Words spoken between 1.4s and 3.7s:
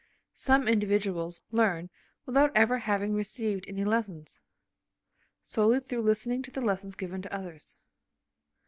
learn without ever having received